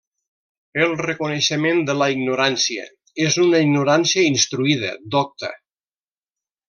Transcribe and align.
El 0.85 0.93
reconeixement 1.01 1.83
de 1.89 1.95
la 1.99 2.07
ignorància 2.13 2.87
és 3.27 3.37
una 3.45 3.61
ignorància 3.67 4.25
instruïda, 4.31 4.91
docta. 5.19 5.53